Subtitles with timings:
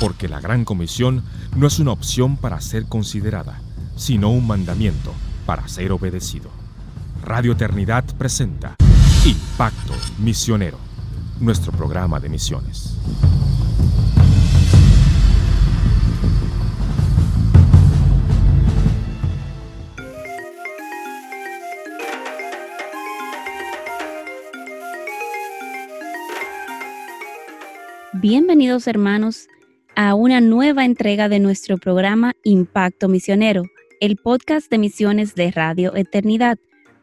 [0.00, 1.24] porque la gran comisión
[1.56, 3.60] no es una opción para ser considerada,
[3.96, 5.12] sino un mandamiento
[5.46, 6.50] para ser obedecido.
[7.24, 8.76] Radio Eternidad presenta
[9.24, 10.78] Impacto Misionero,
[11.40, 12.96] nuestro programa de misiones.
[28.20, 29.48] Bienvenidos hermanos
[30.00, 33.64] a una nueva entrega de nuestro programa Impacto Misionero,
[33.98, 36.56] el podcast de misiones de Radio Eternidad.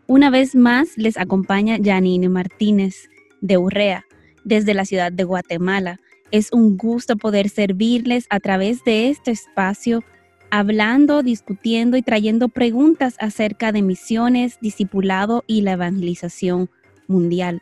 [0.08, 3.10] Una vez más les acompaña Janine Martínez
[3.42, 4.06] de Urrea
[4.46, 6.00] desde la ciudad de Guatemala.
[6.32, 10.02] Es un gusto poder servirles a través de este espacio,
[10.50, 16.70] hablando, discutiendo y trayendo preguntas acerca de misiones, discipulado y la evangelización
[17.10, 17.62] mundial.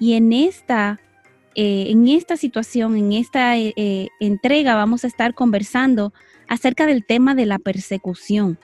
[0.00, 0.98] Y en esta
[1.54, 6.12] eh, en esta situación, en esta eh, eh, entrega, vamos a estar conversando
[6.48, 8.58] acerca del tema de la persecución.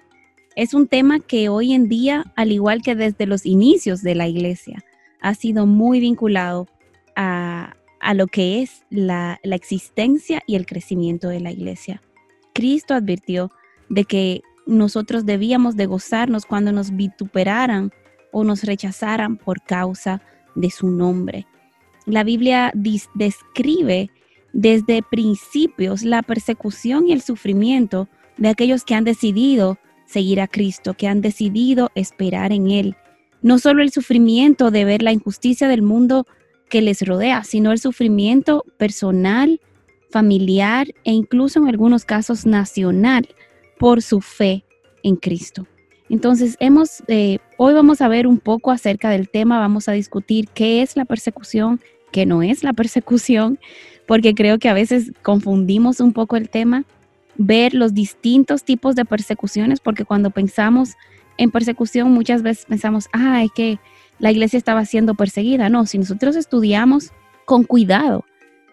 [0.56, 4.26] Es un tema que hoy en día, al igual que desde los inicios de la
[4.26, 4.84] iglesia,
[5.20, 6.66] ha sido muy vinculado
[7.14, 7.74] a,
[8.14, 12.00] lo que es la, la existencia y el crecimiento de la iglesia.
[12.54, 13.50] Cristo advirtió
[13.88, 17.92] de que nosotros debíamos de gozarnos cuando nos vituperaran
[18.32, 20.22] o nos rechazaran por causa
[20.54, 21.46] de su nombre
[22.08, 22.72] la Biblia
[23.14, 24.10] describe
[24.52, 30.94] desde principios la persecución y el sufrimiento de aquellos que han decidido seguir a Cristo,
[30.94, 32.96] que han decidido esperar en Él.
[33.42, 36.26] No solo el sufrimiento de ver la injusticia del mundo
[36.70, 39.60] que les rodea, sino el sufrimiento personal,
[40.10, 43.28] familiar e incluso en algunos casos nacional
[43.78, 44.64] por su fe
[45.02, 45.66] en Cristo.
[46.08, 50.48] Entonces, hemos, eh, hoy vamos a ver un poco acerca del tema, vamos a discutir
[50.48, 53.58] qué es la persecución, que no es la persecución,
[54.06, 56.84] porque creo que a veces confundimos un poco el tema,
[57.36, 60.96] ver los distintos tipos de persecuciones, porque cuando pensamos
[61.36, 63.78] en persecución muchas veces pensamos, ah, es que
[64.18, 65.68] la iglesia estaba siendo perseguida.
[65.68, 67.12] No, si nosotros estudiamos
[67.44, 68.24] con cuidado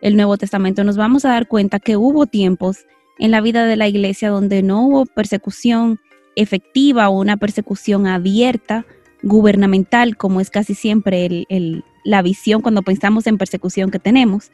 [0.02, 2.86] el Nuevo Testamento, nos vamos a dar cuenta que hubo tiempos
[3.20, 6.00] en la vida de la iglesia donde no hubo persecución
[6.36, 8.86] efectiva o una persecución abierta,
[9.24, 14.52] gubernamental, como es casi siempre el, la visión cuando pensamos en persecución que tenemos,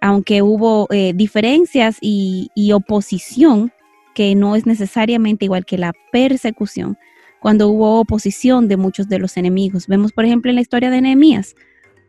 [0.00, 3.72] aunque hubo eh, diferencias y, oposición,
[4.14, 6.98] que no es necesariamente igual que la persecución,
[7.40, 9.86] cuando hubo oposición de muchos de los enemigos.
[9.86, 11.54] Vemos, por ejemplo, en la historia de Nehemías,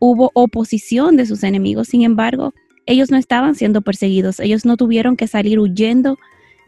[0.00, 2.52] hubo oposición de sus enemigos, sin embargo,
[2.86, 6.16] ellos no estaban siendo perseguidos, ellos no tuvieron que salir huyendo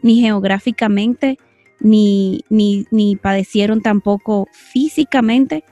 [0.01, 1.37] ni geográficamente,
[1.79, 5.63] ni, ni, ni padecieron tampoco físicamente,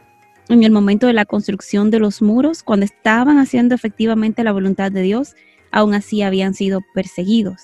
[0.54, 4.92] en el momento de la construcción de los muros, cuando estaban haciendo efectivamente la voluntad
[4.92, 5.36] de Dios,
[5.72, 7.62] aún así habían sido perseguidos.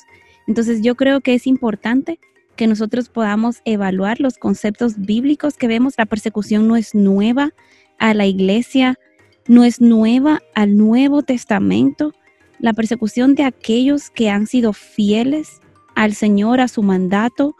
[0.47, 2.19] Entonces yo creo que es importante
[2.55, 5.93] que nosotros podamos evaluar los conceptos bíblicos que vemos.
[5.97, 7.51] La persecución no es nueva
[7.99, 8.97] a la iglesia,
[9.47, 12.13] no es nueva al Nuevo Testamento.
[12.59, 15.61] La persecución de aquellos que han sido fieles
[15.93, 17.55] al Señor, a su mandato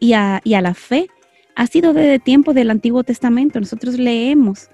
[0.00, 1.08] y a, y a la fe,
[1.56, 3.58] ha sido desde tiempo del Antiguo Testamento.
[3.58, 4.68] Nosotros leemos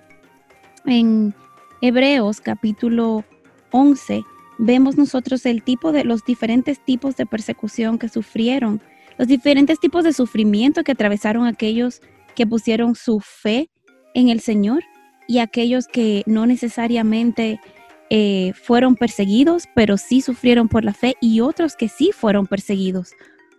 [0.85, 1.33] en
[1.81, 3.25] Hebreos capítulo
[3.71, 4.25] 11,
[4.59, 8.83] vemos nosotros el tipo de los diferentes tipos de persecución que sufrieron,
[9.17, 12.03] los diferentes tipos de sufrimiento que atravesaron aquellos
[12.35, 13.71] que pusieron su fe
[14.15, 14.83] en el Señor
[15.29, 17.61] y aquellos que no necesariamente
[18.11, 23.13] eh, fueron perseguidos, pero sí sufrieron por la fe y otros que sí fueron perseguidos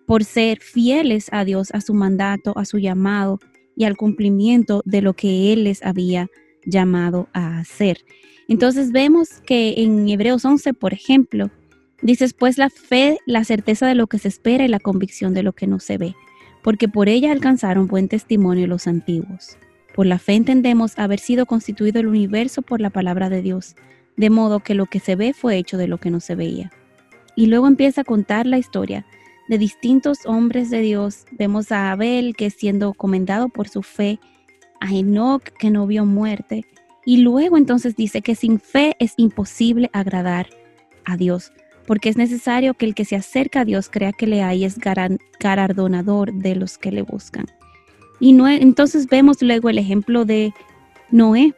[0.05, 3.39] por ser fieles a Dios, a su mandato, a su llamado
[3.75, 6.27] y al cumplimiento de lo que Él les había
[6.65, 7.99] llamado a hacer.
[8.47, 11.49] Entonces vemos que en Hebreos 11, por ejemplo,
[12.01, 15.43] dice pues la fe, la certeza de lo que se espera y la convicción de
[15.43, 16.15] lo que no se ve,
[16.61, 19.57] porque por ella alcanzaron buen testimonio los antiguos.
[19.95, 23.75] Por la fe entendemos haber sido constituido el universo por la palabra de Dios,
[24.17, 26.71] de modo que lo que se ve fue hecho de lo que no se veía.
[27.35, 29.05] Y luego empieza a contar la historia
[29.47, 31.25] de distintos hombres de Dios.
[31.31, 34.19] Vemos a Abel que siendo comendado por su fe,
[34.79, 36.65] a Enoch que no vio muerte,
[37.05, 40.47] y luego entonces dice que sin fe es imposible agradar
[41.05, 41.51] a Dios,
[41.85, 44.77] porque es necesario que el que se acerca a Dios crea que le hay es
[45.39, 47.45] galardonador de los que le buscan.
[48.19, 50.53] Y no, entonces vemos luego el ejemplo de
[51.11, 51.53] Noé,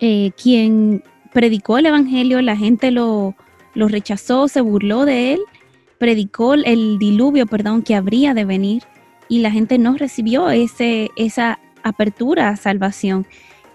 [0.00, 3.36] eh, quien predicó el Evangelio, la gente lo,
[3.74, 5.40] lo rechazó, se burló de él,
[5.98, 8.82] predicó el diluvio, perdón, que habría de venir
[9.28, 13.26] y la gente no recibió ese, esa apertura a salvación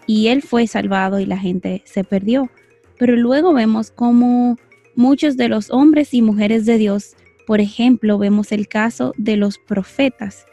[0.06, 2.50] y él fue salvado y la gente se perdió.
[2.98, 4.58] Pero luego vemos cómo
[4.96, 7.16] muchos de los hombres y mujeres de Dios,
[7.48, 10.46] por ejemplo, vemos el caso de los profetas,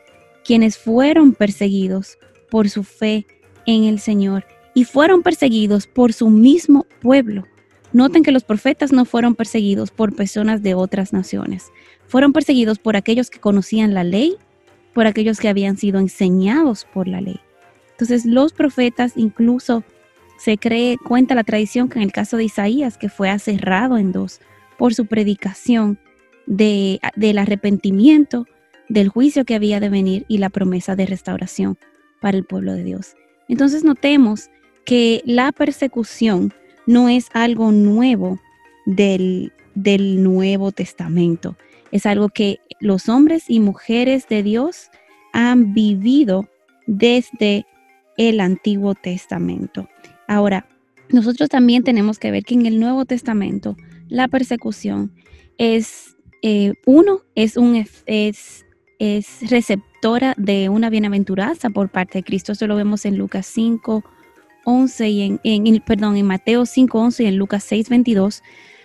[0.45, 2.19] quienes fueron perseguidos
[2.51, 3.27] por su fe
[3.67, 4.45] en el Señor
[4.75, 7.45] y fueron perseguidos por su mismo pueblo.
[7.93, 11.73] Noten que los profetas no fueron perseguidos por personas de otras naciones,
[12.07, 14.37] fueron perseguidos por aquellos que conocían la ley,
[14.95, 17.41] por aquellos que habían sido enseñados por la ley.
[17.93, 19.85] Entonces los profetas incluso
[20.39, 24.13] se cree, cuenta la tradición que en el caso de Isaías, que fue aserrado en
[24.13, 24.41] dos
[24.79, 25.99] por su predicación
[26.47, 28.47] de, del arrepentimiento,
[28.89, 31.77] del juicio que había de venir y la promesa de restauración
[32.21, 33.15] para el pueblo de Dios.
[33.49, 34.49] Entonces notemos
[34.85, 36.55] que la persecución
[36.91, 38.41] no es algo nuevo
[38.85, 41.57] del, del Nuevo Testamento.
[41.93, 44.91] Es algo que los hombres y mujeres de Dios
[45.33, 46.49] han vivido
[46.89, 47.65] desde
[48.17, 49.89] el Antiguo Testamento.
[50.27, 50.67] Ahora,
[51.11, 53.77] nosotros también tenemos que ver que en el Nuevo Testamento
[54.09, 55.13] la persecución
[55.59, 58.67] es, eh, uno, es, un, es,
[58.99, 62.51] es receptora de una bienaventuranza por parte de Cristo.
[62.51, 64.03] Eso lo vemos en Lucas 5,
[64.65, 68.43] 11 y en, en, perdón, en Mateo 5, 11 y en Lucas 6, 22,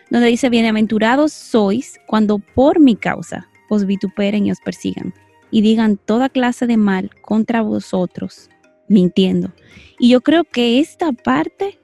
[0.10, 5.14] donde dice, bienaventurados sois cuando por mi causa os vituperen y os persigan
[5.52, 8.50] y digan toda clase de mal contra vosotros,
[8.88, 9.54] mintiendo.
[10.00, 11.80] Y yo creo que esta parte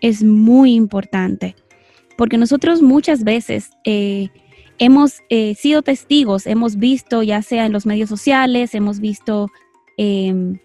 [0.00, 1.56] es muy importante,
[2.16, 4.28] porque nosotros muchas veces eh,
[4.78, 9.50] hemos eh, sido testigos, hemos visto ya sea en los medios sociales, hemos visto
[9.96, 10.58] em,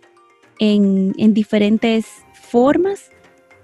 [0.60, 2.06] en, en diferentes
[2.52, 3.10] formas,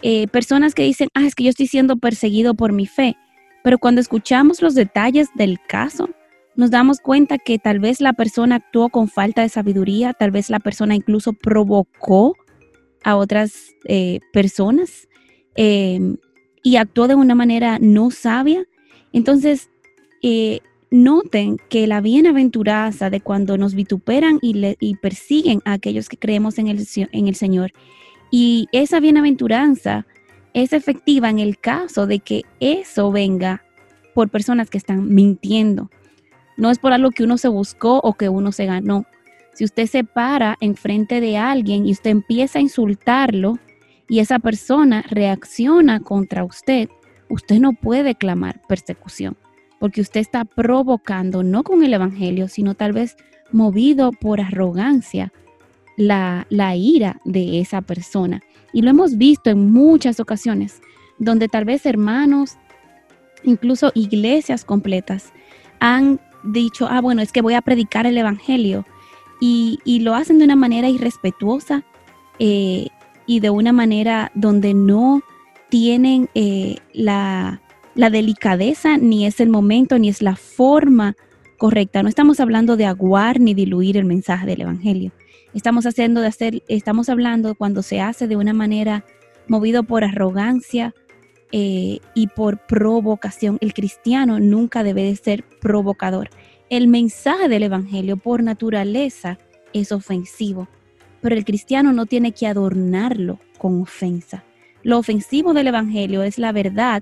[0.01, 3.16] eh, personas que dicen, ah, es que yo estoy siendo perseguido por mi fe.
[3.63, 6.10] Pero cuando escuchamos los detalles del caso,
[6.56, 10.50] nos damos cuenta que tal vez la persona actuó con falta de sabiduría, tal vez
[10.50, 12.36] la persona incluso provocó
[13.04, 15.07] a otras eh, personas
[15.56, 16.18] em,
[16.63, 18.66] y actuó de una manera no sabia.
[19.13, 19.69] Entonces,
[20.24, 26.18] eh, noten que la bienaventuranza de cuando nos vituperan y, y, persiguen a aquellos que
[26.18, 27.72] creemos en el, en el Señor
[28.31, 30.06] y esa bienaventuranza
[30.53, 33.63] es efectiva en el caso de que eso venga
[34.13, 35.89] por personas que están mintiendo.
[36.57, 39.06] No es por algo que uno se buscó o que uno se ganó.
[39.53, 43.59] Si usted se para enfrente de alguien y usted empieza a insultarlo
[44.09, 46.89] y esa persona reacciona contra usted,
[47.29, 49.38] usted no puede clamar persecución,
[49.79, 53.18] porque usted está provocando, no con el Evangelio, sino tal vez
[53.51, 55.31] movido por arrogancia,
[55.98, 58.42] la, ira de esa persona.
[58.72, 60.82] Y lo hemos visto en muchas ocasiones,
[61.18, 62.58] donde tal vez hermanos,
[63.44, 65.34] incluso iglesias completas,
[65.80, 68.86] han dicho, ah, bueno, es que voy a predicar el Evangelio.
[69.40, 71.84] Y, lo hacen de una manera irrespetuosa
[72.40, 72.88] eh,
[73.28, 75.22] y de una manera donde no
[75.70, 77.62] tienen eh, la,
[77.94, 81.16] la delicadeza, ni es el momento, ni es la forma
[81.58, 82.02] correcta.
[82.02, 85.12] No estamos hablando de aguar ni diluir el mensaje del Evangelio.
[85.57, 89.04] Estamos haciendo de hacer, estamos hablando cuando se hace de una manera
[89.48, 90.94] movido por arrogancia
[91.51, 93.57] eh, y por provocación.
[93.59, 96.30] El cristiano nunca debe de ser provocador.
[96.69, 99.39] El mensaje del Evangelio por naturaleza
[99.74, 100.68] es ofensivo,
[101.21, 104.44] pero el cristiano no tiene que adornarlo con ofensa.
[104.83, 107.01] Lo ofensivo del Evangelio es la verdad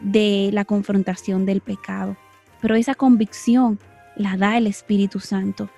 [0.00, 2.16] de la confrontación del pecado,
[2.62, 3.80] pero esa convicción
[4.14, 5.68] la da el Espíritu Santo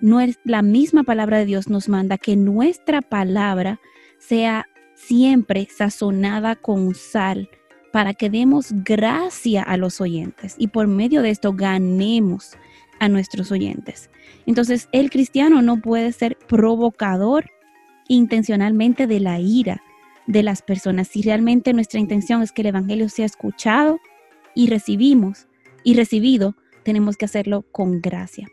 [0.00, 3.80] la misma palabra de Dios nos manda que nuestra palabra
[4.18, 7.48] sea siempre sazonada con sal
[7.92, 12.56] para que demos gracia a los oyentes y por medio de esto ganemos
[13.00, 14.10] a nuestros oyentes.
[14.46, 17.46] Entonces, el cristiano no puede ser provocador
[18.08, 19.82] intencionalmente de la ira
[20.26, 21.08] de las personas.
[21.08, 23.98] Si realmente nuestra intención es que el Evangelio sea escuchado
[24.54, 25.46] y recibimos
[25.84, 28.48] y recibido, tenemos que hacerlo con gracia.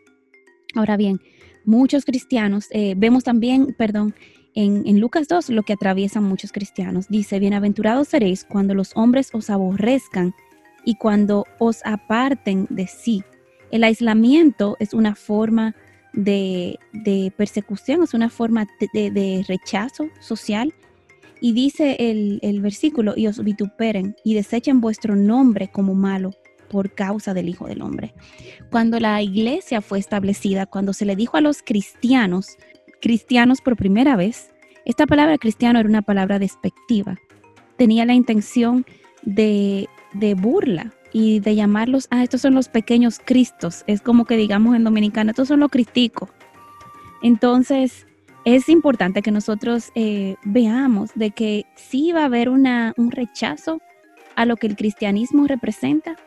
[0.75, 1.19] Ahora bien,
[1.65, 4.15] muchos cristianos, eh, vemos también, perdón,
[4.55, 7.07] en, Lucas 2 lo que atraviesan muchos cristianos.
[7.09, 10.33] Dice, bienaventurados seréis cuando los hombres os aborrezcan
[10.85, 13.23] y cuando os aparten de sí.
[13.71, 15.75] El aislamiento es una forma
[16.13, 16.79] de,
[17.35, 20.73] persecución, es una forma de, rechazo social.
[21.41, 26.31] Y dice el, el versículo, y os vituperen y desechen vuestro nombre como malo
[26.75, 28.13] por causa del Hijo del Hombre.
[28.69, 32.57] Cuando la iglesia fue establecida, cuando se le dijo a los cristianos,
[32.99, 34.53] cristianos por primera vez,
[34.83, 37.15] esta palabra cristiano era una palabra despectiva.
[37.77, 38.85] Tenía la intención
[39.23, 39.87] de,
[40.37, 43.85] burla y de llamarlos, ah, estos son los pequeños cristos.
[43.87, 46.27] Es como que digamos en dominicano, estos son los cristicos.
[47.23, 48.05] Entonces,
[48.43, 53.79] es importante que nosotros eh, veamos de que sí va a haber un rechazo
[54.35, 56.17] a lo que el cristianismo representa,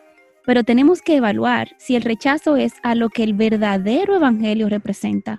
[0.48, 5.38] pero tenemos que evaluar si el rechazo es a lo que el verdadero evangelio representa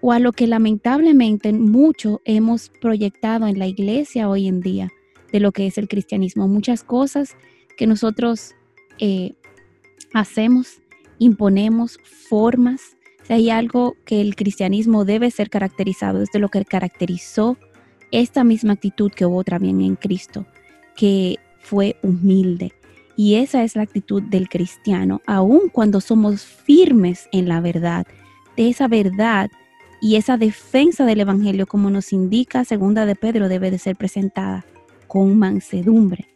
[0.00, 4.88] o a lo que lamentablemente mucho hemos proyectado en la iglesia hoy en día
[5.34, 6.48] de lo que es el cristianismo.
[6.48, 7.36] Muchas cosas
[7.76, 8.54] que nosotros
[8.98, 9.34] eh,
[10.14, 10.80] hacemos,
[11.18, 12.96] imponemos, formas.
[13.24, 17.58] Si hay algo que el cristianismo debe ser caracterizado, es de lo que caracterizó
[18.12, 20.46] esta misma actitud que hubo también en Cristo,
[20.96, 22.77] que fue humilde.
[23.18, 28.06] Y esa es la actitud del cristiano, aun cuando somos firmes en la verdad,
[28.56, 29.50] de esa verdad
[30.00, 34.64] y esa defensa del Evangelio, como nos indica segunda de Pedro, debe de ser presentada
[35.08, 36.28] con mansedumbre.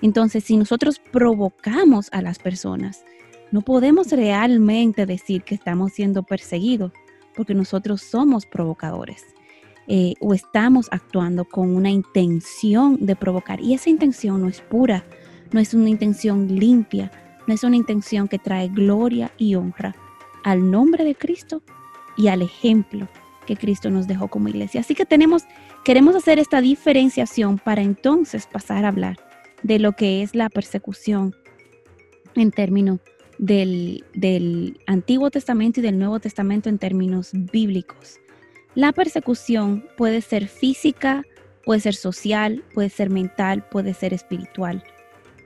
[0.00, 3.04] Entonces, si nosotros provocamos a las personas,
[3.52, 6.90] no podemos realmente decir que estamos siendo perseguidos,
[7.36, 9.26] porque nosotros somos provocadores
[9.88, 13.60] eh, o estamos actuando con una intención de provocar.
[13.60, 15.04] Y esa intención no es pura,
[15.52, 17.10] no es una intención limpia,
[17.46, 19.94] no es una intención que trae gloria y honra
[20.44, 21.62] al nombre de Cristo
[22.16, 23.08] y al ejemplo
[23.46, 24.80] que Cristo nos dejó como iglesia.
[24.80, 25.44] Así que tenemos,
[25.84, 29.18] queremos hacer esta diferenciación para entonces pasar a hablar
[29.62, 31.34] de lo que es la persecución
[32.36, 33.00] en términos
[33.38, 38.20] del, del Antiguo Testamento y del Nuevo Testamento en términos bíblicos.
[38.74, 41.24] La persecución puede ser física,
[41.64, 44.84] puede ser social, puede ser mental, puede ser espiritual.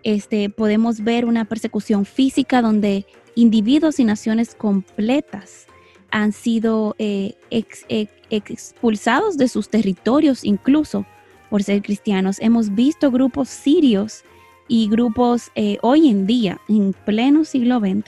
[0.04, 5.66] Este, podemos ver una persecución física donde individuos y naciones completas
[6.10, 7.34] han sido eh,
[8.30, 11.06] expulsados de sus territorios incluso
[11.50, 12.36] por ser cristianos.
[12.38, 14.24] Hemos visto grupos sirios
[14.68, 18.04] y grupos eh, hoy en día, en pleno siglo XX,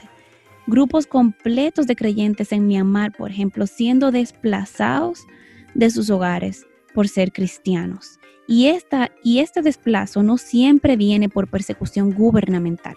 [0.67, 5.27] grupos completos de creyentes en Myanmar, por ejemplo, siendo desplazados
[5.75, 8.19] de sus hogares por ser cristianos.
[8.49, 12.97] Y, esta, y este desplazo no siempre viene por persecución gubernamental.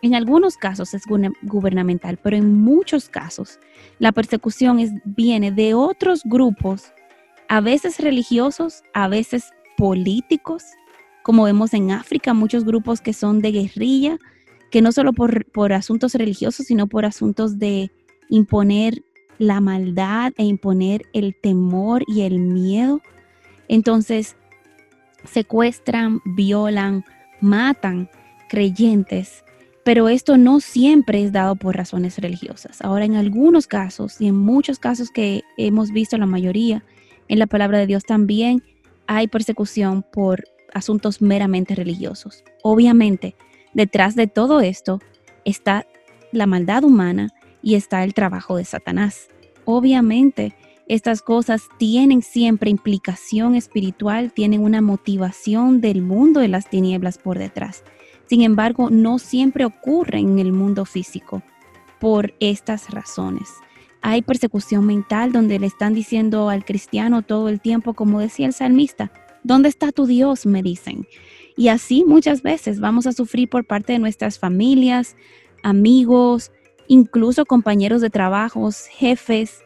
[0.00, 1.02] En algunos casos es
[1.42, 3.58] gubernamental, pero en muchos casos
[3.98, 6.92] la persecución es, viene de otros grupos,
[7.48, 10.62] a veces religiosos, a veces políticos,
[11.22, 14.18] como vemos en África, muchos grupos que son de guerrilla,
[14.70, 17.90] que no solo por, por asuntos religiosos, sino por asuntos de
[18.28, 19.02] imponer
[19.38, 23.00] la maldad e imponer el temor y el miedo.
[23.68, 24.36] Entonces,
[25.24, 27.04] secuestran, violan,
[27.40, 28.08] matan
[28.48, 29.44] creyentes
[29.88, 32.82] pero esto no siempre es dado por razones religiosas.
[32.82, 36.84] Ahora, en algunos casos y en muchos casos que hemos visto, la mayoría,
[37.26, 38.62] en la palabra de Dios también
[39.06, 40.44] hay persecución por
[40.74, 42.44] asuntos meramente religiosos.
[42.62, 43.34] Obviamente,
[43.72, 45.00] detrás de todo esto
[45.46, 45.86] está
[46.32, 47.30] la maldad humana
[47.62, 49.28] y está el trabajo de Satanás.
[49.64, 50.54] Obviamente,
[50.88, 57.38] estas cosas tienen siempre implicación espiritual, tienen una motivación del mundo de las tinieblas por
[57.38, 57.84] detrás.
[58.26, 61.42] Sin embargo, no siempre ocurre en el mundo físico
[62.00, 63.48] por estas razones.
[64.00, 68.54] Hay persecución mental donde le están diciendo al cristiano todo el tiempo, como decía el
[68.54, 69.12] salmista,
[69.44, 70.46] ¿dónde está tu Dios?
[70.46, 71.06] me dicen.
[71.56, 75.16] Y así muchas veces vamos a sufrir por parte de nuestras familias,
[75.62, 76.52] amigos,
[76.86, 79.64] incluso compañeros de trabajos, jefes,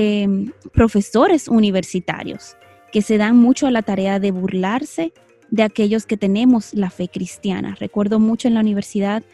[0.00, 2.56] em, profesores universitarios,
[2.92, 5.12] que se dan mucho a la tarea de burlarse
[5.50, 7.74] de aquellos que tenemos la fe cristiana.
[7.80, 9.24] Recuerdo mucho en la universidad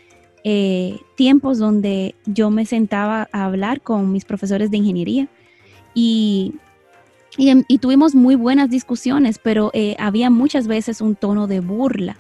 [0.43, 5.29] eh, tiempos donde yo me sentaba a hablar con mis profesores de ingeniería
[5.95, 6.55] y,
[7.37, 12.17] y, tuvimos muy buenas discusiones, pero eh, había muchas veces un tono de burla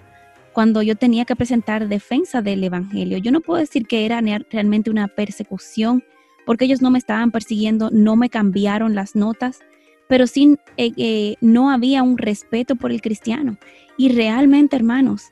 [0.52, 3.16] cuando yo tenía que presentar defensa del Evangelio.
[3.16, 4.20] Yo no puedo decir que era
[4.50, 6.04] realmente una persecución
[6.46, 9.60] porque ellos no me estaban persiguiendo, no me cambiaron las notas,
[10.08, 13.56] pero sí eh, no había un respeto por el cristiano.
[13.96, 15.30] Y realmente, hermanos,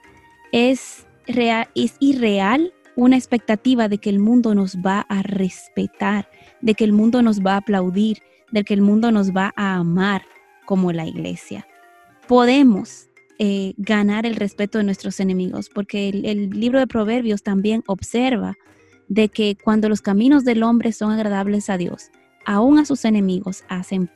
[0.53, 6.29] es, real, es irreal una expectativa de que el mundo nos va a respetar,
[6.61, 8.19] de que el mundo nos va a aplaudir,
[8.51, 10.23] de que el mundo nos va a amar
[10.67, 11.67] como la iglesia.
[12.29, 18.57] Podemos eh, ganar el respeto de nuestros enemigos, porque el, libro de Proverbios también observa
[19.13, 22.11] de que cuando los caminos del hombre son agradables a Dios,
[22.47, 24.09] aún a sus enemigos hacen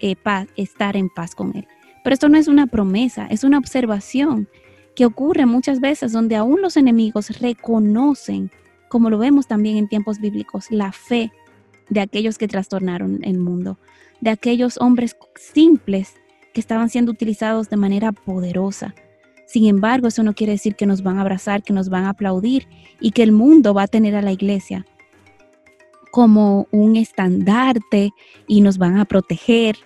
[0.00, 1.66] eh, paz, estar en paz con Él.
[2.04, 4.50] Pero esto no es una promesa, es una observación
[4.94, 8.50] que ocurre muchas veces donde aún los enemigos reconocen,
[8.90, 11.32] como lo vemos también en tiempos bíblicos, la fe
[11.88, 13.78] de aquellos que trastornaron el mundo,
[14.20, 16.12] de aquellos hombres simples
[16.52, 18.94] que estaban siendo utilizados de manera poderosa.
[19.52, 22.10] Sin embargo, eso no quiere decir que nos van a abrazar, que nos van a
[22.10, 22.66] aplaudir
[23.00, 24.86] y que el mundo va a tener a la iglesia
[26.10, 28.12] como un estandarte
[28.46, 29.76] y nos van a proteger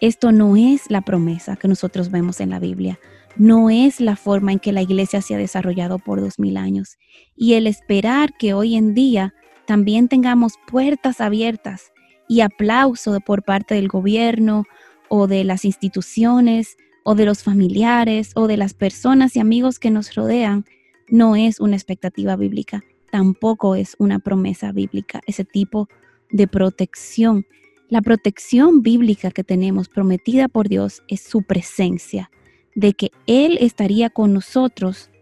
[0.00, 3.00] esto no es la promesa que nosotros vemos en la Biblia.
[3.34, 6.96] no es la forma en que la iglesia se ha desarrollado por dos mil años.
[7.34, 9.34] Y el esperar que hoy en día
[9.66, 11.92] también tengamos puertas abiertas
[12.28, 14.64] y aplauso por parte del gobierno
[15.08, 16.76] o de las instituciones
[17.08, 20.64] o de los familiares o de las personas y amigos que nos rodean,
[21.08, 22.82] no es una expectativa bíblica,
[23.12, 25.88] tampoco es una promesa bíblica, ese tipo
[26.30, 27.46] de protección.
[27.88, 32.32] La protección bíblica que tenemos prometida por Dios es su presencia,
[32.74, 35.12] de que Él estaría con nosotros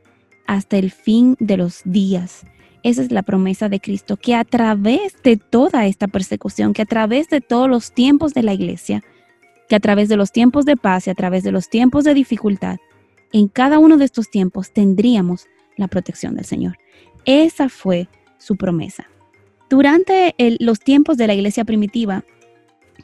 [0.46, 2.46] hasta el fin de los días.
[2.82, 6.86] Esa es la promesa de Cristo, que a través de toda esta persecución, que a
[6.86, 9.02] través de todos los tiempos de la iglesia,
[9.68, 12.14] que a través de los tiempos de paz y a través de los tiempos de
[12.14, 12.76] dificultad,
[13.32, 16.78] en cada uno de estos tiempos tendríamos la protección del Señor.
[17.24, 19.08] Esa fue su promesa.
[19.70, 22.24] Durante los tiempos de la iglesia primitiva,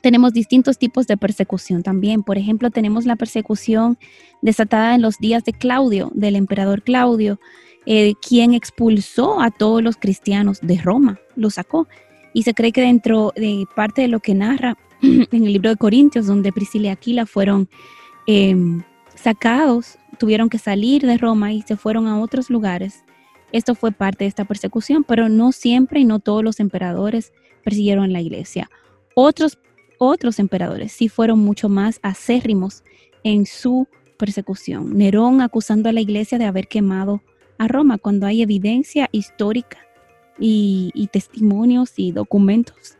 [0.02, 2.22] tenemos distintos tipos de persecución también.
[2.22, 3.98] Por ejemplo, tenemos la persecución
[4.40, 7.40] desatada en los días de Claudio, del emperador Claudio,
[7.86, 11.88] eh, quien expulsó a todos los cristianos de Roma, los sacó.
[12.32, 15.76] Y se cree que dentro de parte de lo que narra en el libro de
[15.76, 17.68] Corintios, donde Priscila y Aquila fueron
[18.26, 18.82] em,
[19.14, 23.04] sacados, tuvieron que salir de Roma y se fueron a otros lugares.
[23.52, 27.32] Esto fue parte de esta persecución, pero no siempre y no todos los emperadores
[27.64, 28.70] persiguieron la iglesia.
[29.14, 29.58] Otros,
[29.98, 32.84] otros emperadores sí fueron mucho más acérrimos
[33.24, 33.88] en su
[34.18, 34.96] persecución.
[34.96, 37.22] Nerón acusando a la iglesia de haber quemado
[37.58, 39.78] a Roma cuando hay evidencia histórica
[40.38, 42.96] y testimonios y documentos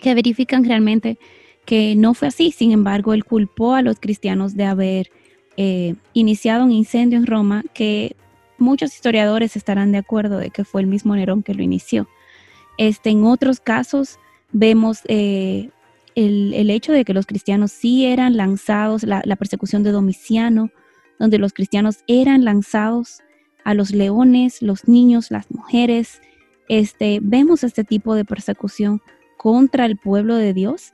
[0.00, 1.18] que verifican realmente
[1.64, 2.50] que no fue así.
[2.50, 5.10] Sin embargo, él culpó a los cristianos de haber
[5.56, 8.16] eh, iniciado un incendio en Roma que
[8.58, 12.08] muchos historiadores estarán de acuerdo de que fue el mismo Nerón que lo inició.
[12.78, 14.18] Este, en otros casos
[14.52, 15.70] vemos eh,
[16.14, 20.70] el, hecho de que los cristianos sí eran lanzados, la, la, persecución de Domiciano,
[21.18, 23.20] donde los cristianos eran lanzados
[23.64, 26.20] a los leones, los niños, las mujeres.
[26.68, 29.02] Este, vemos este tipo de persecución
[29.38, 30.92] contra el pueblo de Dios.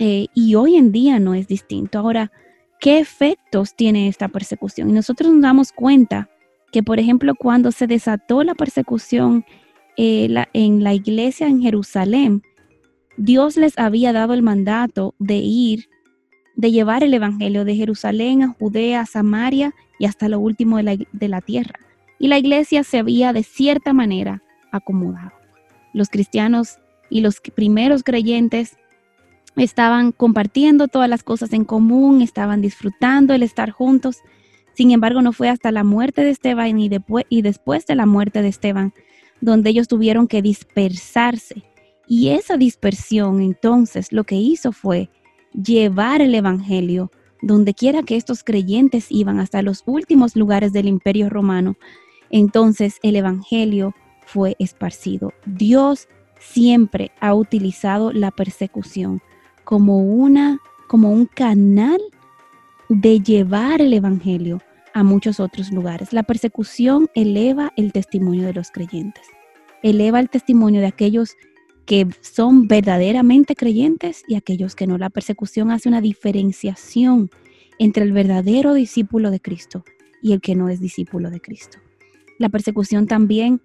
[0.00, 2.00] Eh, y hoy en día no es distinto.
[2.00, 2.32] Ahora,
[2.80, 4.90] ¿qué efectos tiene esta persecución?
[4.90, 6.28] Y nosotros nos damos cuenta
[6.72, 9.44] que, por ejemplo, cuando se desató la persecución
[9.96, 12.42] eh, en la iglesia en Jerusalén,
[13.16, 15.90] Dios les había dado el mandato de ir,
[16.56, 21.40] de llevar el Evangelio de Jerusalén a Judea, Samaria y hasta lo último de la
[21.42, 21.78] tierra.
[22.18, 24.42] Y la iglesia se había de cierta manera
[24.72, 25.32] acomodado.
[25.92, 26.78] Los cristianos
[27.10, 28.76] y los primeros creyentes
[29.56, 34.18] estaban compartiendo todas las cosas en común, estaban disfrutando el estar juntos.
[34.74, 38.06] Sin embargo, no fue hasta la muerte de Esteban y, después, y después de la
[38.06, 38.94] muerte de Esteban
[39.40, 41.64] donde ellos tuvieron que dispersarse.
[42.06, 45.10] Y esa dispersión entonces lo que hizo fue
[45.52, 47.10] llevar el Evangelio
[47.42, 51.76] donde quiera que estos creyentes iban hasta los últimos lugares del imperio romano.
[52.28, 53.94] Entonces el Evangelio
[54.26, 55.32] fue esparcido.
[55.46, 56.08] Dios
[56.40, 59.20] siempre ha utilizado la persecución
[59.64, 62.00] como una como un canal
[62.88, 64.60] de llevar el evangelio
[64.92, 66.12] a muchos otros lugares.
[66.12, 69.24] La persecución eleva el testimonio de los creyentes.
[69.84, 71.36] Eleva el testimonio de aquellos
[71.86, 74.98] que son verdaderamente creyentes y aquellos que no.
[74.98, 77.30] La persecución hace una diferenciación
[77.78, 79.84] entre el verdadero discípulo de Cristo
[80.22, 81.78] y el que no es discípulo de Cristo.
[82.38, 83.60] La persecución también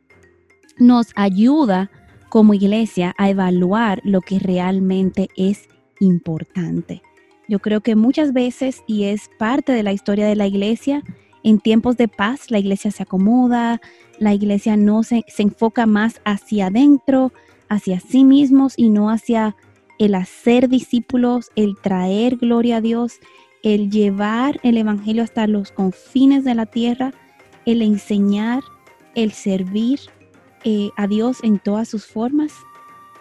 [0.78, 1.90] nos ayuda
[2.36, 5.70] como iglesia a evaluar lo que realmente es
[6.02, 7.02] importante.
[7.48, 11.02] Yo creo que muchas veces, y es parte de la historia de la iglesia,
[11.46, 13.80] en tiempos de paz la iglesia se acomoda,
[14.20, 17.32] la iglesia no se, se enfoca más hacia adentro,
[17.70, 19.56] hacia sí mismos y no hacia
[19.98, 23.22] el hacer discípulos, el traer gloria a Dios,
[23.64, 27.14] el llevar el Evangelio hasta los confines de la tierra,
[27.66, 28.62] el enseñar,
[29.14, 30.02] el servir,
[30.68, 32.52] eh, a Dios en todas sus formas,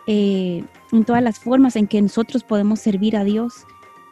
[0.06, 3.66] eh, en todas las formas en que nosotros podemos servir a Dios.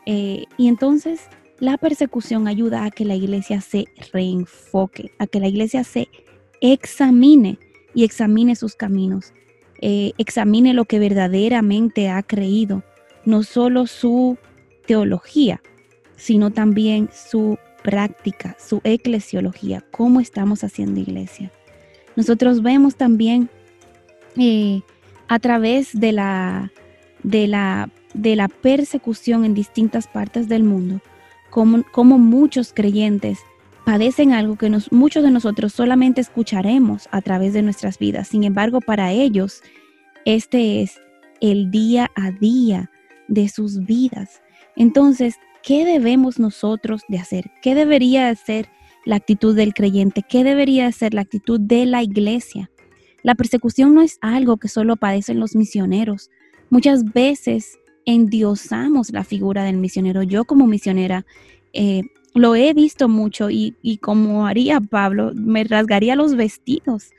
[0.04, 5.48] Eh, y entonces la persecución ayuda a que la iglesia se reenfoque, a que la
[5.48, 6.08] iglesia se
[6.60, 7.58] examine
[7.94, 9.32] y examine sus caminos,
[9.80, 12.84] examine lo que verdaderamente ha creído,
[13.24, 14.38] no solo su
[14.86, 15.60] teología,
[16.16, 21.50] sino también su práctica, su eclesiología, cómo estamos haciendo iglesia.
[22.16, 23.48] Nosotros vemos también
[24.36, 24.82] eh,
[25.28, 26.72] a través de la,
[27.22, 31.00] de, la, de la persecución en distintas partes del mundo,
[31.50, 33.38] como, muchos creyentes
[33.84, 38.28] padecen algo que muchos de nosotros solamente escucharemos a través de nuestras vidas.
[38.28, 39.62] Sin embargo, para ellos,
[40.24, 41.00] este es
[41.40, 42.90] el día a día
[43.28, 44.40] de sus vidas.
[44.76, 47.50] Entonces, ¿qué debemos nosotros de hacer?
[47.60, 48.68] ¿Qué debería ser
[49.04, 50.22] la actitud del creyente?
[50.28, 52.70] ¿Qué debería ser la actitud de la iglesia?
[53.22, 56.30] La persecución no es algo que solo padecen los misioneros.
[56.70, 60.22] Muchas veces endiosamos la figura del misionero.
[60.22, 61.24] Yo como misionera
[61.72, 62.02] eh,
[62.34, 67.10] lo he visto mucho y, y, como haría Pablo, me rasgaría los vestidos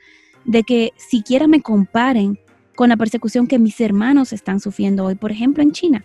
[0.44, 2.38] de que siquiera me comparen
[2.74, 6.04] con la persecución que mis hermanos están sufriendo hoy, por ejemplo, en China.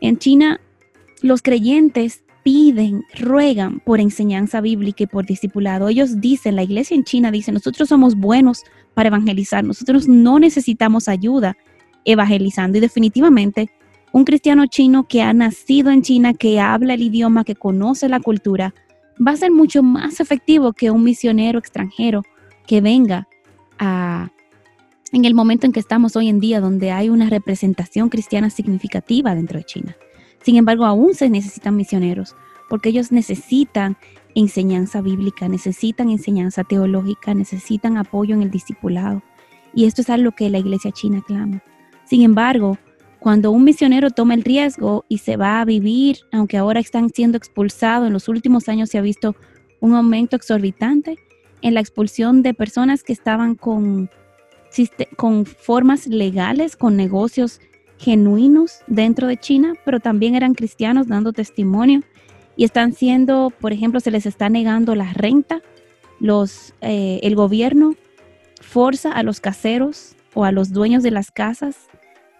[0.00, 0.60] En China,
[1.22, 5.88] los creyentes piden, ruegan por enseñanza bíblica y por discipulado.
[5.88, 8.62] Ellos dicen, la iglesia en China dice, nosotros somos buenos
[8.94, 11.56] para evangelizar, nosotros no necesitamos ayuda
[12.04, 12.78] evangelizando.
[12.78, 13.70] Y definitivamente,
[14.12, 18.20] un cristiano chino que ha nacido en China, que habla el idioma, que conoce la
[18.20, 18.74] cultura,
[19.24, 22.22] va a ser mucho más efectivo que un misionero extranjero
[22.66, 23.28] que venga
[23.78, 24.30] a,
[25.12, 29.34] en el momento en que estamos hoy en día, donde hay una representación cristiana significativa
[29.34, 29.96] dentro de China.
[30.42, 32.36] Sin embargo, aún se necesitan misioneros,
[32.68, 33.96] porque ellos necesitan
[34.34, 39.22] enseñanza bíblica, necesitan enseñanza teológica, necesitan apoyo en el discipulado.
[39.74, 41.62] Y esto es algo que la iglesia china clama.
[42.04, 42.78] Sin embargo,
[43.18, 47.38] cuando un misionero toma el riesgo y se va a vivir, aunque ahora están siendo
[47.38, 49.36] expulsados, en los últimos años se ha visto
[49.80, 51.16] un aumento exorbitante
[51.60, 54.10] en la expulsión de personas que estaban con,
[55.16, 57.60] con formas legales, con negocios
[58.02, 62.02] genuinos dentro de China, pero también eran cristianos dando testimonio
[62.56, 65.62] y están siendo, por ejemplo, se les está negando la renta,
[66.18, 67.94] los, eh, el gobierno
[68.60, 71.76] forza a los caseros o a los dueños de las casas,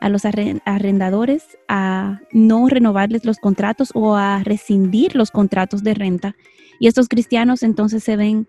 [0.01, 6.35] a los arrendadores a no renovarles los contratos o a rescindir los contratos de renta.
[6.81, 8.49] Y estos cristianos entonces se ven,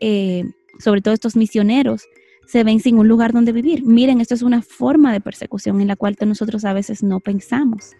[0.00, 0.44] eh,
[0.78, 2.04] sobre todo estos misioneros,
[2.46, 3.84] se ven sin un lugar donde vivir.
[3.84, 7.92] Miren, esto es una forma de persecución en la cual nosotros a veces no pensamos.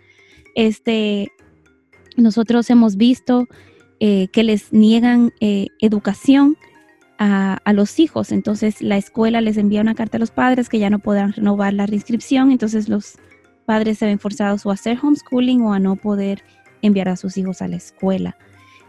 [0.54, 1.32] Este,
[2.16, 3.46] nosotros hemos visto
[4.00, 6.56] eh, que les niegan eh, educación
[7.18, 10.80] a, a, los hijos, entonces la escuela les envía una carta a los padres que
[10.80, 13.18] ya no podrán renovar la reinscripción, entonces los
[13.66, 16.42] padres se ven forzados o a hacer homeschooling o a no poder
[16.82, 18.36] enviar a sus hijos a la escuela.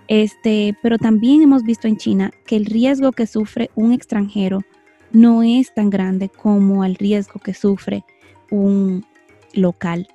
[0.08, 4.62] Este, pero también hemos visto en China que el riesgo que sufre un extranjero
[5.16, 8.04] no es tan grande como el riesgo que sufre
[8.52, 9.06] un
[9.54, 10.08] local.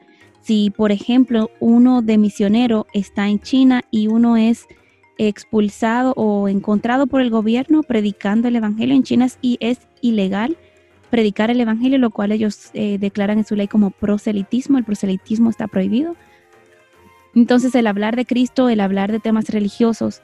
[0.43, 4.67] Si, por ejemplo, uno de misionero está en China y uno es
[5.17, 10.59] expulsado o encontrado por el gobierno predicando el Evangelio en China y es ilegal
[11.09, 14.77] predicar el Evangelio, lo cual ellos eh, declaran en su ley como proselitismo.
[14.77, 16.15] El proselitismo está prohibido.
[17.35, 20.21] Entonces el hablar de Cristo, el hablar de temas religiosos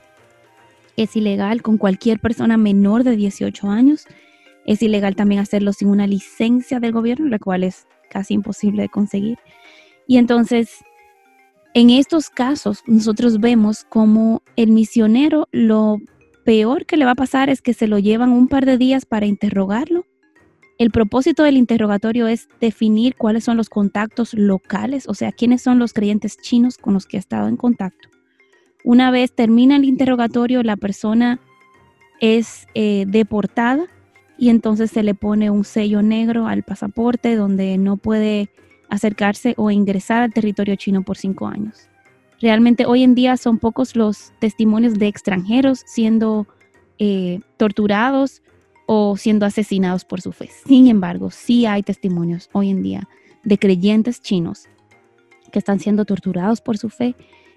[0.99, 4.07] es ilegal con cualquier persona menor de 18 años
[4.67, 8.89] es ilegal también hacerlo sin una licencia del gobierno, la cual es casi imposible de
[8.89, 9.39] conseguir.
[10.09, 10.85] Y entonces,
[11.73, 15.99] en estos casos, nosotros vemos como el misionero lo
[16.45, 19.07] peor que le va a pasar es que se lo llevan un par de días
[19.07, 20.05] para interrogarlo.
[20.79, 25.79] El propósito del interrogatorio es definir cuáles son los contactos locales, o sea, quiénes son
[25.79, 28.09] los creyentes chinos con los que ha estado en contacto.
[28.85, 31.41] Una vez termina el interrogatorio, la persona
[32.21, 33.87] es eh, deportada
[34.39, 38.51] y entonces se le pone un sello negro al pasaporte donde no puede
[38.89, 41.89] acercarse o ingresar al territorio chino por cinco años.
[42.41, 46.47] Realmente hoy en día son pocos los testimonios de extranjeros siendo
[46.99, 48.43] eh, torturados
[48.87, 50.51] o siendo asesinados por su fe.
[50.67, 53.09] Sin embargo, sí hay testimonios hoy en día
[53.43, 54.69] de creyentes chinos
[55.51, 57.15] que están siendo torturados por su fe,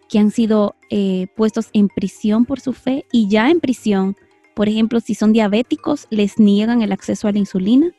[0.08, 4.16] que han sido eh, puestos en prisión por su fe y ya en prisión
[4.60, 7.94] por ejemplo, si son diabéticos, les niegan el acceso a la insulina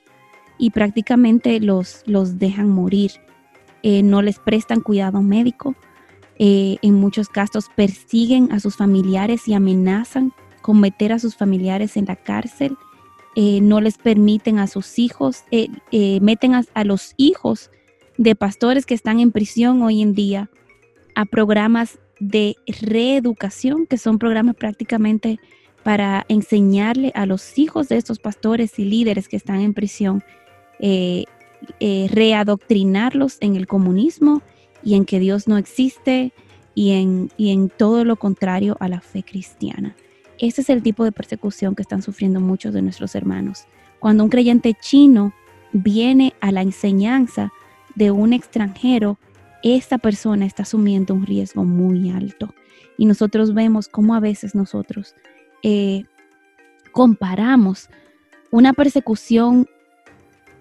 [0.58, 3.12] y prácticamente los, los dejan morir.
[3.82, 5.74] Eh, no les prestan cuidado médico.
[6.38, 11.96] Eh, en muchos casos persiguen a sus familiares y amenazan con meter a sus familiares
[11.96, 12.76] en la cárcel.
[13.36, 15.44] Eh, no les permiten a sus hijos,
[16.20, 17.70] meten a, a los hijos
[18.18, 20.50] de pastores que están en prisión hoy en día
[21.14, 25.40] a programas de reeducación, que son programas prácticamente
[25.82, 30.22] para enseñarle a los hijos de estos pastores y líderes que están en prisión,
[30.78, 31.24] eh,
[31.78, 34.42] eh, readoctrinarlos en el comunismo
[34.82, 36.32] y en que Dios no existe
[36.74, 39.96] y en, y en todo lo contrario a la fe cristiana.
[40.38, 43.66] Ese es el tipo de persecución que están sufriendo muchos de nuestros hermanos.
[43.98, 45.34] Cuando un creyente chino
[45.72, 47.52] viene a la enseñanza
[47.94, 49.18] de un extranjero,
[49.62, 52.54] esta persona está asumiendo un riesgo muy alto.
[52.96, 55.14] Y nosotros vemos cómo a veces nosotros
[55.62, 56.04] eh,
[56.92, 57.88] comparamos
[58.50, 59.66] una persecución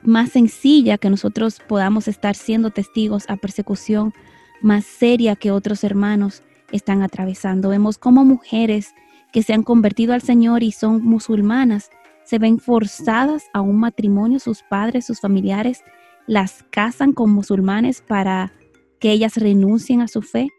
[0.03, 4.13] más sencilla que nosotros podamos estar siendo testigos a persecución
[4.62, 7.69] más seria que otros hermanos están atravesando.
[7.69, 8.93] Vemos cómo mujeres
[9.31, 11.89] que se han convertido al Señor y son musulmanas
[12.29, 15.81] se ven forzadas a un matrimonio, sus padres, sus familiares
[16.27, 18.53] las casan con musulmanes para
[18.99, 20.49] que ellas renuncien a su fe.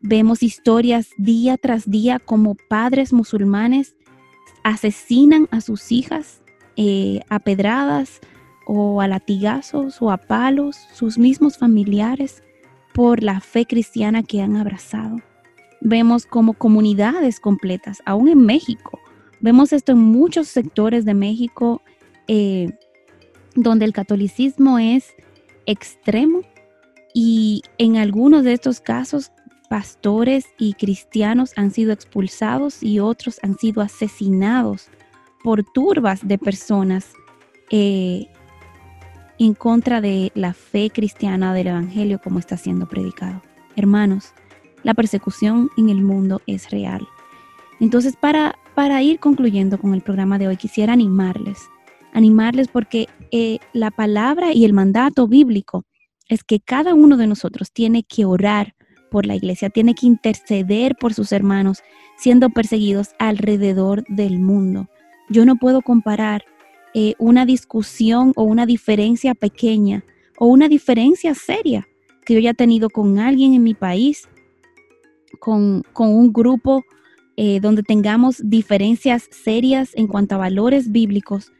[0.00, 3.96] Vemos historias día tras día como padres musulmanes
[4.62, 6.40] asesinan a sus hijas
[6.76, 8.20] eh, a pedradas
[8.64, 12.42] o a latigazos o a palos, sus mismos familiares,
[12.94, 15.16] por la fe cristiana que han abrazado.
[15.80, 19.00] Vemos como comunidades completas, aún en México.
[19.40, 21.82] Vemos esto en muchos sectores de México
[22.28, 22.70] eh,
[23.54, 25.14] donde el catolicismo es
[25.66, 26.42] extremo
[27.14, 29.32] y en algunos de estos casos
[29.68, 34.88] pastores y cristianos han sido expulsados y otros han sido asesinados
[35.42, 37.12] por turbas de personas
[37.70, 38.26] eh,
[39.38, 43.42] en contra de la fe cristiana del Evangelio como está siendo predicado.
[43.76, 44.32] Hermanos,
[44.82, 47.06] la persecución en el mundo es real.
[47.80, 51.58] Entonces, para, para ir concluyendo con el programa de hoy, quisiera animarles,
[52.12, 55.84] animarles porque eh, la palabra y el mandato bíblico
[56.28, 58.74] es que cada uno de nosotros tiene que orar
[59.08, 61.82] por la iglesia, tiene que interceder por sus hermanos
[62.16, 64.88] siendo perseguidos alrededor del mundo.
[65.28, 66.44] Yo no puedo comparar
[66.94, 70.04] eh, una discusión o una diferencia pequeña
[70.38, 71.86] o una diferencia seria
[72.24, 74.28] que yo haya tenido con alguien en mi país,
[75.40, 76.84] con, un grupo
[77.36, 81.52] eh, donde tengamos diferencias serias en cuanto a valores bíblicos,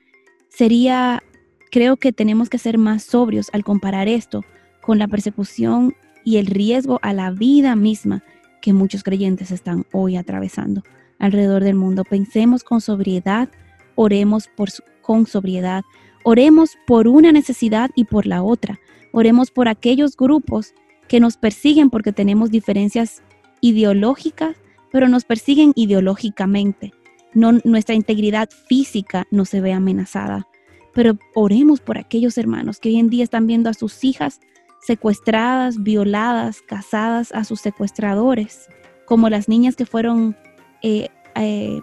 [0.49, 1.23] sería,
[1.71, 4.45] creo que tenemos que ser más sobrios al comparar esto
[4.83, 5.95] con la persecución
[6.29, 8.23] y el riesgo a la vida misma
[8.61, 10.83] que muchos creyentes están hoy atravesando
[11.19, 12.05] alrededor del mundo.
[12.05, 13.49] Pensemos con sobriedad,
[13.95, 14.69] oremos por,
[15.01, 15.85] con sobriedad,
[16.25, 18.79] oremos por una necesidad y por la otra.
[19.11, 20.75] Oremos por aquellos grupos
[21.09, 23.23] que nos persiguen porque tenemos diferencias
[23.63, 24.55] ideológicas,
[24.93, 26.93] pero nos persiguen ideológicamente.
[27.33, 30.47] No, nuestra integridad física no se ve amenazada.
[30.93, 34.41] Pero oremos por aquellos hermanos que hoy en día están viendo a sus hijas
[34.81, 38.69] secuestradas, violadas, casadas a sus secuestradores,
[39.05, 40.37] como las niñas que fueron
[40.83, 41.81] eh, eh,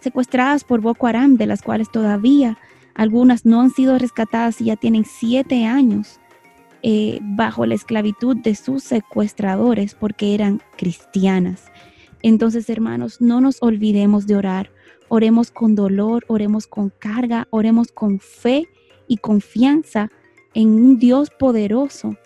[0.00, 2.58] secuestradas por Boko Haram, de las cuales todavía
[2.94, 6.20] algunas no han sido rescatadas y ya tienen siete años
[6.82, 11.64] eh, bajo la esclavitud de sus secuestradores porque eran cristianas.
[12.22, 14.70] Entonces, hermanos, no nos olvidemos de orar.
[15.08, 18.68] Oremos con dolor, oremos con carga, oremos con fe
[19.08, 20.10] y confianza
[20.54, 22.16] en un Dios poderoso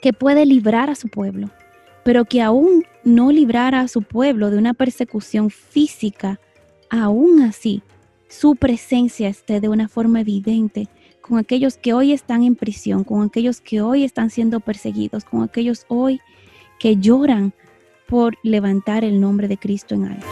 [0.00, 1.50] que puede librar a su pueblo,
[2.04, 6.40] pero que aún no librara a su pueblo de una persecución física,
[6.90, 7.82] aún así
[8.28, 10.88] su presencia esté de una forma evidente
[11.20, 15.42] con aquellos que hoy están en prisión, con aquellos que hoy están siendo perseguidos, con
[15.42, 16.20] aquellos hoy
[16.78, 17.52] que lloran
[18.06, 20.26] por levantar el nombre de Cristo en alto.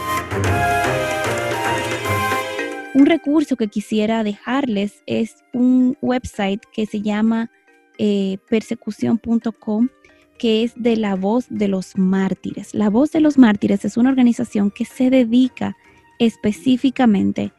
[2.95, 7.51] Un recurso que quisiera dejarles es un website que se llama
[7.97, 9.89] eh, persecución.com,
[10.37, 12.73] que es de la voz de los mártires.
[12.73, 15.75] La voz de los mártires es una organización que se dedica
[16.19, 17.51] específicamente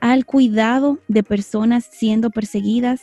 [0.00, 3.00] al cuidado de personas siendo perseguidas,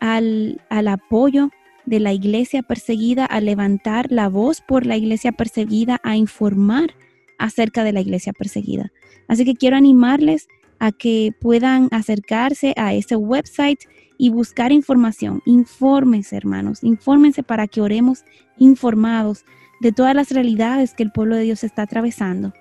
[0.00, 1.50] al, al apoyo
[1.86, 6.94] de la iglesia perseguida, a levantar la voz por la iglesia perseguida, a informar
[7.38, 8.92] acerca de la iglesia perseguida.
[9.26, 13.80] Así que quiero animarles a que puedan acercarse a ese website
[14.18, 15.40] y buscar información.
[15.46, 18.24] Infórmense, hermanos, infórmense para que oremos
[18.58, 19.44] informados
[19.80, 22.52] de todas las realidades que el pueblo de Dios está atravesando.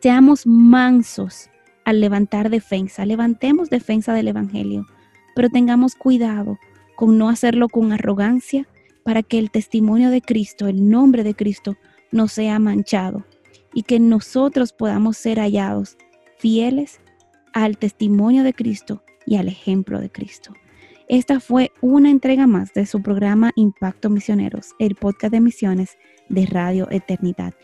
[0.00, 1.50] Seamos mansos
[1.84, 4.86] al levantar defensa, levantemos defensa del Evangelio,
[5.34, 6.58] pero tengamos cuidado
[6.96, 8.68] con no hacerlo con arrogancia
[9.02, 11.76] para que el testimonio de Cristo, el nombre de Cristo,
[12.12, 13.24] no sea manchado
[13.74, 15.96] y que nosotros podamos ser hallados
[16.38, 17.00] fieles
[17.52, 20.52] al testimonio de Cristo y al ejemplo de Cristo.
[21.08, 26.46] Esta fue una entrega más de su programa Impacto Misioneros, el podcast de misiones de
[26.46, 27.54] Radio Eternidad.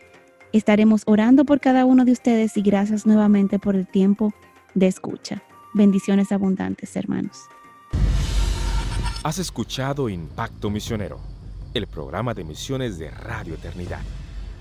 [0.53, 4.33] Estaremos orando por cada uno de ustedes y gracias nuevamente por el tiempo
[4.74, 5.42] de escucha.
[5.72, 7.38] Bendiciones abundantes, hermanos.
[9.22, 11.20] Has escuchado Impacto Misionero,
[11.74, 14.03] el programa de misiones de Radio Eternidad.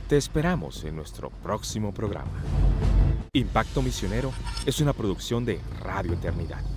[0.07, 2.31] Te esperamos en nuestro próximo programa.
[3.33, 4.31] Impacto Misionero
[4.65, 6.76] es una producción de Radio Eternidad.